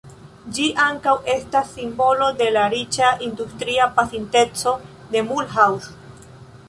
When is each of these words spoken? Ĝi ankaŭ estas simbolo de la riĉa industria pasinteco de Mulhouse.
Ĝi 0.57 0.63
ankaŭ 0.83 1.11
estas 1.33 1.69
simbolo 1.75 2.29
de 2.39 2.47
la 2.55 2.63
riĉa 2.75 3.11
industria 3.27 3.87
pasinteco 3.99 4.75
de 5.13 5.23
Mulhouse. 5.29 5.95